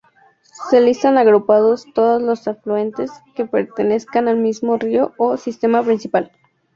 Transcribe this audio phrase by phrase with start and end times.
[0.71, 6.31] Se listan agrupados todos los afluentes que pertenezcan al mismo río o sistema principal.